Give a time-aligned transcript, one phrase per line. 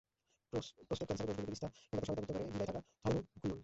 [0.53, 3.59] Prostate ক্যানসারের কোষগুলোর বিস্তার ঠেকাতে সহায়তা করতে পারে জিরায় থাকা থাইমোকুইনোন।